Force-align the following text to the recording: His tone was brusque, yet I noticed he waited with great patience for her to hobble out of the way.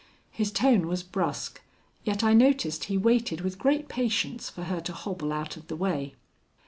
His 0.31 0.51
tone 0.51 0.87
was 0.87 1.03
brusque, 1.03 1.61
yet 2.03 2.23
I 2.23 2.33
noticed 2.33 2.85
he 2.85 2.97
waited 2.97 3.41
with 3.41 3.59
great 3.59 3.87
patience 3.87 4.49
for 4.49 4.63
her 4.63 4.81
to 4.81 4.93
hobble 4.93 5.31
out 5.31 5.57
of 5.57 5.67
the 5.67 5.75
way. 5.75 6.15